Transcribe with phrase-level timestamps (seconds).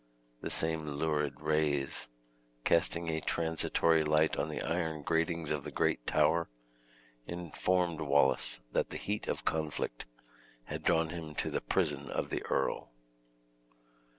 [0.41, 2.07] The same lurid rays,
[2.63, 6.49] casting a transitory light on the iron gratings of the great tower,
[7.27, 10.07] informed Wallace that the heat of conflict
[10.63, 12.89] had drawn him to the prison of the earl.